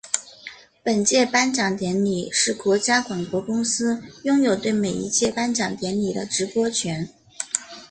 [0.81, 7.07] 本届颁奖典礼是国家广播公司拥有对每一届颁奖典礼的直播权。